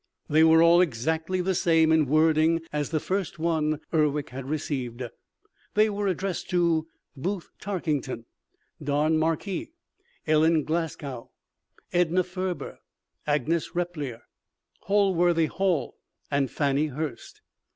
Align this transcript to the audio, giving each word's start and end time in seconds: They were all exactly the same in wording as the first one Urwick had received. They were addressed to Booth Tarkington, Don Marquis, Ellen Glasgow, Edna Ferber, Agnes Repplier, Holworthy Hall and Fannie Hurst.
They 0.27 0.43
were 0.43 0.63
all 0.63 0.81
exactly 0.81 1.41
the 1.41 1.53
same 1.53 1.91
in 1.91 2.07
wording 2.07 2.61
as 2.73 2.89
the 2.89 2.99
first 2.99 3.37
one 3.37 3.79
Urwick 3.93 4.29
had 4.31 4.49
received. 4.49 5.03
They 5.75 5.91
were 5.91 6.07
addressed 6.07 6.49
to 6.49 6.87
Booth 7.15 7.51
Tarkington, 7.59 8.25
Don 8.83 9.15
Marquis, 9.19 9.69
Ellen 10.25 10.63
Glasgow, 10.63 11.29
Edna 11.93 12.23
Ferber, 12.23 12.79
Agnes 13.27 13.75
Repplier, 13.75 14.23
Holworthy 14.87 15.45
Hall 15.47 15.97
and 16.31 16.49
Fannie 16.49 16.87
Hurst. 16.87 17.41